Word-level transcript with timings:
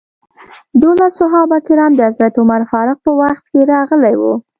دولس 0.81 1.11
صحابه 1.21 1.57
کرام 1.67 1.91
د 1.95 1.99
حضرت 2.07 2.33
عمر 2.41 2.61
فاروق 2.71 2.99
په 3.05 3.11
وخت 3.21 3.43
کې 3.51 3.61
راغلي 3.73 4.15
وو. 4.17 4.33